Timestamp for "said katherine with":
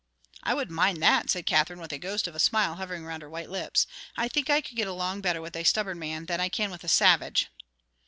1.29-1.91